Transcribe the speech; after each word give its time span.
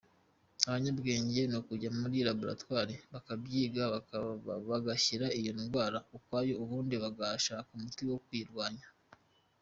Abanyabwenge 0.67 1.41
nukujya 1.49 1.89
muri 1.99 2.17
laboratwari 2.29 2.93
bakabyiga 3.13 3.83
bakagashyira 4.47 5.25
iyo 5.39 5.51
ndwara 5.61 5.97
ukwayo 6.17 6.53
ubundi 6.63 6.93
hagashakwa 7.03 7.71
umuti 7.77 8.03
wo 8.09 8.17
kuyirwanya. 8.25 8.85